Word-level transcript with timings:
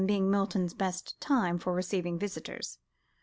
being 0.07 0.31
Milton's 0.31 0.73
best 0.73 1.15
time 1.21 1.59
for 1.59 1.73
receiving 1.75 2.17
visitors). 2.17 2.79